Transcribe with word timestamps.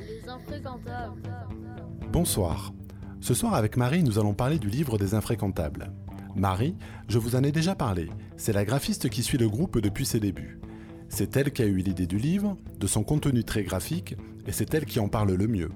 Les 0.00 0.28
infréquentables. 0.28 1.30
Bonsoir. 2.10 2.72
Ce 3.20 3.34
soir 3.34 3.54
avec 3.54 3.76
Marie, 3.76 4.02
nous 4.02 4.18
allons 4.18 4.32
parler 4.32 4.58
du 4.58 4.68
livre 4.68 4.96
des 4.96 5.14
infréquentables. 5.14 5.92
Marie, 6.34 6.74
je 7.08 7.18
vous 7.18 7.36
en 7.36 7.42
ai 7.42 7.52
déjà 7.52 7.74
parlé, 7.74 8.08
c'est 8.36 8.52
la 8.52 8.64
graphiste 8.64 9.10
qui 9.10 9.22
suit 9.22 9.36
le 9.36 9.48
groupe 9.48 9.78
depuis 9.78 10.06
ses 10.06 10.18
débuts. 10.20 10.58
C'est 11.08 11.36
elle 11.36 11.52
qui 11.52 11.62
a 11.62 11.66
eu 11.66 11.78
l'idée 11.78 12.06
du 12.06 12.18
livre, 12.18 12.56
de 12.78 12.86
son 12.86 13.02
contenu 13.02 13.44
très 13.44 13.62
graphique, 13.62 14.16
et 14.46 14.52
c'est 14.52 14.72
elle 14.72 14.86
qui 14.86 15.00
en 15.00 15.08
parle 15.08 15.32
le 15.32 15.46
mieux. 15.46 15.70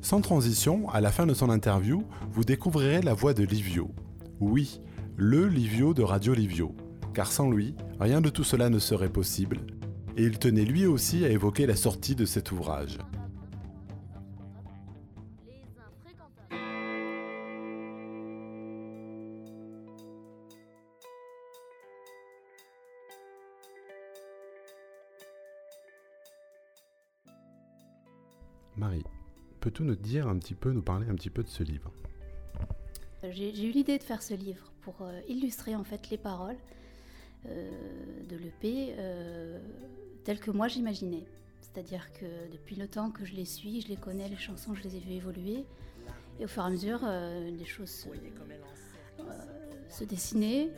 Sans 0.00 0.20
transition, 0.20 0.88
à 0.90 1.00
la 1.00 1.10
fin 1.10 1.26
de 1.26 1.34
son 1.34 1.50
interview, 1.50 2.04
vous 2.30 2.44
découvrirez 2.44 3.02
la 3.02 3.14
voix 3.14 3.34
de 3.34 3.44
Livio. 3.44 3.90
Oui, 4.38 4.80
le 5.16 5.48
Livio 5.48 5.94
de 5.94 6.02
Radio 6.02 6.34
Livio. 6.34 6.76
Car 7.12 7.32
sans 7.32 7.50
lui, 7.50 7.74
rien 7.98 8.20
de 8.20 8.28
tout 8.28 8.44
cela 8.44 8.68
ne 8.68 8.78
serait 8.78 9.08
possible. 9.08 9.60
Et 10.16 10.22
il 10.22 10.38
tenait 10.38 10.64
lui 10.64 10.86
aussi 10.86 11.24
à 11.24 11.28
évoquer 11.28 11.66
la 11.66 11.74
sortie 11.74 12.14
de 12.14 12.24
cet 12.24 12.52
ouvrage. 12.52 12.98
Marie, 28.76 29.04
peux-tu 29.60 29.82
nous 29.82 29.96
dire 29.96 30.28
un 30.28 30.38
petit 30.38 30.54
peu, 30.54 30.70
nous 30.72 30.82
parler 30.82 31.08
un 31.08 31.14
petit 31.14 31.30
peu 31.30 31.42
de 31.42 31.48
ce 31.48 31.62
livre? 31.62 31.92
J'ai 33.22 33.54
j'ai 33.54 33.68
eu 33.68 33.70
l'idée 33.70 33.98
de 33.98 34.02
faire 34.02 34.22
ce 34.22 34.34
livre 34.34 34.70
pour 34.82 34.94
euh, 35.02 35.20
illustrer 35.28 35.74
en 35.74 35.84
fait 35.84 36.10
les 36.10 36.18
paroles 36.18 36.56
euh, 36.56 36.93
de 37.44 38.36
l'EP 38.36 38.94
euh, 38.98 39.58
telles 40.24 40.40
que 40.40 40.50
moi 40.50 40.68
j'imaginais. 40.68 41.24
C'est-à-dire 41.60 42.12
que 42.12 42.26
depuis 42.52 42.76
le 42.76 42.86
temps 42.88 43.10
que 43.10 43.24
je 43.24 43.34
les 43.34 43.44
suis, 43.44 43.80
je 43.80 43.88
les 43.88 43.96
connais, 43.96 44.28
les 44.28 44.36
chansons, 44.36 44.74
je 44.74 44.82
les 44.84 44.96
ai 44.96 45.00
vues 45.00 45.12
évoluer. 45.14 45.64
Et 46.40 46.44
au 46.44 46.48
fur 46.48 46.62
et 46.62 46.66
à 46.66 46.70
mesure, 46.70 47.00
euh, 47.04 47.50
les 47.50 47.64
choses 47.64 47.90
se, 47.90 48.08
euh, 48.08 50.06
dessinaient. 50.06 50.70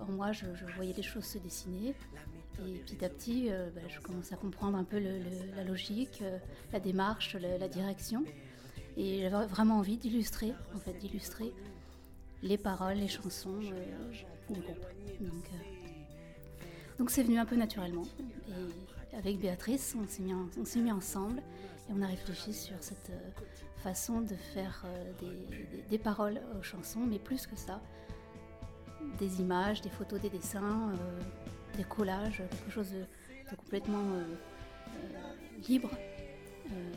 En 0.00 0.12
moi, 0.12 0.32
je, 0.32 0.46
voyais 0.76 0.92
les 0.92 1.02
choses 1.02 1.24
se 1.24 1.38
dessiner. 1.38 1.94
Et 2.66 2.78
petit 2.78 3.04
à 3.04 3.08
petit, 3.08 3.48
euh, 3.50 3.68
bah, 3.74 3.82
je 3.88 4.00
commence 4.00 4.32
à 4.32 4.36
comprendre 4.36 4.78
un 4.78 4.84
peu 4.84 4.98
la 4.98 5.64
logique, 5.64 6.20
euh, 6.22 6.38
la 6.72 6.80
démarche, 6.80 7.34
la- 7.34 7.58
la 7.58 7.68
direction. 7.68 8.24
Et 8.96 9.20
j'avais 9.28 9.46
vraiment 9.46 9.76
envie 9.76 9.98
d'illustrer, 9.98 10.52
en 10.74 10.78
fait, 10.78 10.94
d'illustrer 10.94 11.52
les 12.46 12.58
paroles, 12.58 12.96
les 12.96 13.08
chansons 13.08 13.60
euh, 13.60 14.52
du 14.52 14.60
groupe. 14.60 14.86
Donc, 15.20 15.44
euh, 15.52 16.66
donc 16.98 17.10
c'est 17.10 17.22
venu 17.22 17.38
un 17.38 17.46
peu 17.46 17.56
naturellement. 17.56 18.04
Et 19.12 19.16
avec 19.16 19.38
Béatrice, 19.38 19.96
on 20.00 20.06
s'est 20.06 20.80
mis, 20.80 20.92
ensemble 20.92 21.38
et 21.88 21.92
on 21.92 22.02
a 22.02 22.06
réfléchi 22.06 22.52
sur 22.52 22.76
cette 22.80 23.10
euh, 23.10 23.30
façon 23.82 24.20
de 24.20 24.34
faire 24.34 24.84
euh, 24.86 25.12
des, 25.90 25.98
paroles 25.98 26.40
aux 26.58 26.62
chansons, 26.62 27.00
mais 27.00 27.18
plus 27.18 27.46
que 27.46 27.56
ça, 27.56 27.80
des 29.18 29.40
images, 29.40 29.80
des 29.82 29.90
photos, 29.90 30.20
des 30.20 30.30
dessins, 30.30 30.90
euh, 30.90 31.20
des 31.76 31.84
collages, 31.84 32.42
quelque 32.50 32.70
chose 32.70 32.90
de, 32.90 33.04
complètement 33.56 34.02
euh, 34.12 34.24
euh, 34.24 35.62
libre 35.68 35.90
euh, 36.72 36.92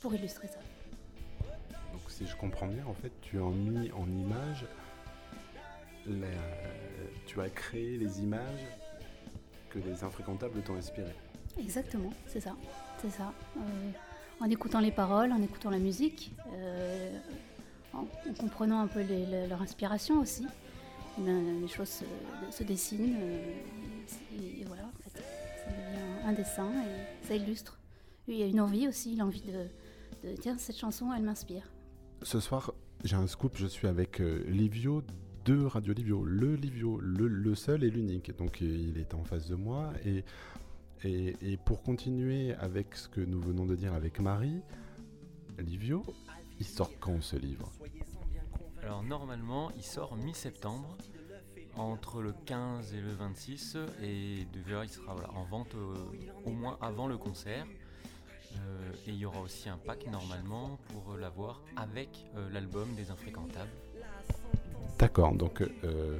pour 0.00 0.14
illustrer 0.14 0.48
ça. 0.48 0.60
Si 2.18 2.26
je 2.26 2.34
comprends 2.34 2.66
bien, 2.66 2.84
en 2.84 2.94
fait, 2.94 3.12
tu 3.22 3.38
as 3.38 3.48
mis 3.48 3.92
en 3.92 4.10
image, 4.10 4.66
tu 7.26 7.40
as 7.40 7.48
créé 7.48 7.96
les 7.96 8.20
images 8.20 8.66
que 9.70 9.78
les 9.78 10.02
infréquentables 10.02 10.60
t'ont 10.62 10.74
inspirées. 10.74 11.14
Exactement, 11.60 12.10
c'est 12.26 12.40
ça, 12.40 12.56
c'est 13.00 13.10
ça. 13.10 13.32
Euh, 13.56 13.60
en 14.40 14.50
écoutant 14.50 14.80
les 14.80 14.90
paroles, 14.90 15.30
en 15.30 15.40
écoutant 15.40 15.70
la 15.70 15.78
musique, 15.78 16.32
euh, 16.54 17.16
en, 17.92 18.00
en 18.00 18.34
comprenant 18.36 18.80
un 18.80 18.88
peu 18.88 19.04
leur 19.48 19.62
inspiration 19.62 20.18
aussi, 20.18 20.44
eh 21.20 21.22
ben, 21.22 21.60
les 21.60 21.68
choses 21.68 22.02
se, 22.50 22.64
dessinent 22.64 23.16
euh, 23.20 23.54
et, 24.42 24.62
et 24.62 24.64
voilà, 24.64 24.82
en 24.82 25.08
fait, 25.08 25.20
ça 25.20 25.70
devient 25.70 26.26
un 26.26 26.32
dessin 26.32 26.68
et 26.82 27.28
ça 27.28 27.36
illustre. 27.36 27.78
Il 28.26 28.34
y 28.34 28.42
a 28.42 28.46
une 28.46 28.60
envie 28.60 28.88
aussi, 28.88 29.14
l'envie 29.14 29.42
de, 29.42 30.28
de 30.28 30.34
tiens 30.34 30.58
cette 30.58 30.78
chanson, 30.78 31.12
elle 31.16 31.22
m'inspire. 31.22 31.70
Ce 32.22 32.40
soir, 32.40 32.72
j'ai 33.04 33.16
un 33.16 33.26
scoop, 33.26 33.56
je 33.56 33.66
suis 33.66 33.86
avec 33.86 34.20
euh, 34.20 34.42
Livio 34.48 35.02
de 35.44 35.64
Radio 35.64 35.94
Livio, 35.94 36.24
le 36.24 36.56
Livio, 36.56 36.98
le, 37.00 37.54
seul 37.54 37.84
et 37.84 37.90
l'unique. 37.90 38.36
Donc 38.36 38.60
il 38.60 38.98
est 38.98 39.14
en 39.14 39.24
face 39.24 39.48
de 39.48 39.54
moi. 39.54 39.92
Et, 40.04 40.24
pour 41.64 41.82
continuer 41.82 42.54
avec 42.54 42.96
ce 42.96 43.08
que 43.08 43.20
nous 43.20 43.40
venons 43.40 43.66
de 43.66 43.76
dire 43.76 43.94
avec 43.94 44.18
Marie, 44.18 44.60
Livio, 45.58 46.02
il 46.58 46.66
sort 46.66 46.90
quand 46.98 47.22
ce 47.22 47.36
livre? 47.36 47.70
Alors 48.82 49.04
normalement, 49.04 49.70
il 49.76 49.84
sort 49.84 50.16
mi-septembre, 50.16 50.96
entre 51.76 52.20
le 52.20 52.34
15 52.46 52.94
et 52.94 53.00
le 53.00 53.12
26, 53.12 53.76
et 54.02 54.44
de 54.52 54.82
il 54.82 54.88
sera 54.88 55.14
en 55.34 55.44
vente 55.44 55.74
euh, 55.76 55.94
au 56.44 56.50
moins 56.50 56.76
avant 56.80 57.06
le 57.06 57.16
concert. 57.16 57.64
Euh, 58.56 58.92
et 59.06 59.10
il 59.10 59.16
y 59.16 59.24
aura 59.24 59.40
aussi 59.40 59.68
un 59.68 59.78
pack 59.78 60.06
normalement 60.06 60.78
pour 60.88 61.14
euh, 61.14 61.18
l'avoir 61.18 61.62
avec 61.76 62.26
euh, 62.36 62.48
l'album 62.50 62.94
des 62.94 63.10
Infréquentables. 63.10 63.70
D'accord, 64.98 65.34
donc 65.34 65.62
euh, 65.62 66.18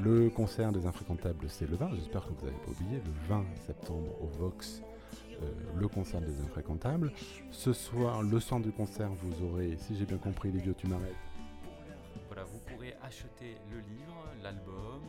le 0.00 0.30
concert 0.30 0.72
des 0.72 0.86
Infréquentables, 0.86 1.46
c'est 1.48 1.68
le 1.68 1.76
20, 1.76 1.94
j'espère 1.94 2.24
que 2.24 2.30
vous 2.30 2.46
n'avez 2.46 2.56
pas 2.58 2.70
oublié, 2.70 3.00
le 3.04 3.12
20 3.28 3.44
septembre 3.66 4.10
au 4.22 4.26
Vox, 4.26 4.82
le 5.76 5.88
concert 5.88 6.22
des 6.22 6.40
Infréquentables. 6.40 7.12
Ce 7.50 7.72
soir, 7.74 8.22
le 8.22 8.40
soir 8.40 8.60
du 8.60 8.72
concert, 8.72 9.10
vous 9.10 9.46
aurez, 9.46 9.76
si 9.76 9.96
j'ai 9.96 10.06
bien 10.06 10.16
compris, 10.16 10.50
Livio, 10.50 10.72
tu 10.72 10.86
m'arrêtes, 10.86 11.14
Voilà, 12.28 12.44
vous 12.44 12.60
pourrez 12.60 12.96
acheter 13.02 13.58
le 13.70 13.78
livre, 13.80 14.24
l'album 14.42 15.02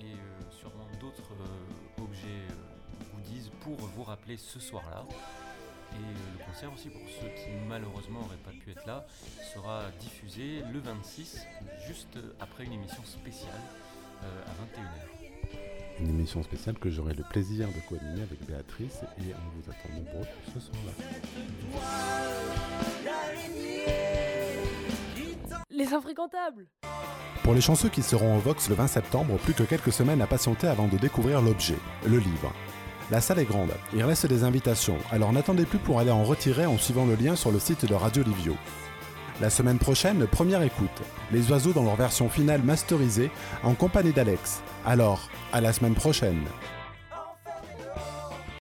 et 0.00 0.14
sûrement 0.50 0.86
d'autres 1.00 1.34
objets 2.00 2.46
goodies 3.14 3.50
pour 3.60 3.76
vous 3.76 4.04
rappeler 4.04 4.36
ce 4.36 4.60
soir-là. 4.60 5.04
Et 5.92 5.96
euh, 5.96 6.38
le 6.38 6.44
concert 6.44 6.72
aussi, 6.72 6.88
pour 6.88 7.00
ceux 7.20 7.28
qui 7.28 7.50
malheureusement 7.68 8.20
n'auraient 8.20 8.36
pas 8.44 8.50
pu 8.52 8.70
être 8.70 8.86
là, 8.86 9.06
sera 9.54 9.90
diffusé 10.00 10.62
le 10.72 10.78
26, 10.80 11.46
juste 11.86 12.18
après 12.40 12.64
une 12.64 12.72
émission 12.72 13.02
spéciale 13.04 13.60
euh, 14.22 14.44
à 14.46 14.50
21h. 14.80 16.00
une 16.00 16.08
émission 16.10 16.42
spéciale 16.42 16.78
que 16.78 16.90
j'aurai 16.90 17.14
le 17.14 17.24
plaisir 17.24 17.68
de 17.68 17.80
co-animer 17.88 18.22
avec 18.22 18.44
Béatrice 18.46 19.00
et 19.18 19.34
on 19.34 19.60
vous 19.60 19.70
attend 19.70 19.88
nombreux 19.94 20.26
ce 20.54 20.60
soir-là. 20.60 20.92
Les 25.70 25.94
infréquentables 25.94 26.66
Pour 27.42 27.54
les 27.54 27.60
chanceux 27.60 27.88
qui 27.88 28.02
seront 28.02 28.36
au 28.36 28.38
Vox 28.40 28.68
le 28.68 28.74
20 28.74 28.86
septembre, 28.86 29.38
plus 29.38 29.54
que 29.54 29.62
quelques 29.62 29.92
semaines 29.92 30.20
à 30.20 30.26
patienter 30.26 30.66
avant 30.66 30.88
de 30.88 30.98
découvrir 30.98 31.40
l'objet, 31.40 31.76
le 32.06 32.18
livre. 32.18 32.52
La 33.10 33.20
salle 33.20 33.40
est 33.40 33.44
grande, 33.44 33.72
il 33.92 34.04
reste 34.04 34.26
des 34.26 34.44
invitations, 34.44 34.96
alors 35.10 35.32
n'attendez 35.32 35.64
plus 35.64 35.80
pour 35.80 35.98
aller 35.98 36.12
en 36.12 36.22
retirer 36.22 36.64
en 36.66 36.78
suivant 36.78 37.06
le 37.06 37.16
lien 37.16 37.34
sur 37.34 37.50
le 37.50 37.58
site 37.58 37.84
de 37.84 37.94
Radio 37.94 38.22
Livio. 38.22 38.54
La 39.40 39.50
semaine 39.50 39.78
prochaine, 39.78 40.28
première 40.28 40.62
écoute, 40.62 41.02
les 41.32 41.50
oiseaux 41.50 41.72
dans 41.72 41.82
leur 41.82 41.96
version 41.96 42.28
finale 42.28 42.62
masterisée 42.62 43.32
en 43.64 43.74
compagnie 43.74 44.12
d'Alex. 44.12 44.62
Alors, 44.86 45.28
à 45.52 45.60
la 45.60 45.72
semaine 45.72 45.94
prochaine 45.94 46.44